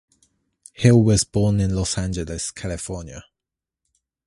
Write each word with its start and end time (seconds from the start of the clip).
Hill 0.73 1.03
was 1.03 1.23
born 1.25 1.59
in 1.59 1.75
Los 1.75 1.95
Angeles, 1.95 2.49
California. 2.49 3.23